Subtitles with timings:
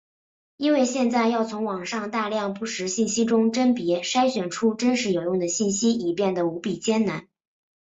[0.57, 7.27] 因为现在要从网上大量不实信息中甄别筛选出真实有用的信息已变的无比艰难。